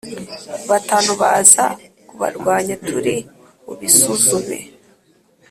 [0.69, 1.65] batanu baza
[2.07, 3.15] kubarwanya Turi
[3.65, 4.59] bubisuzume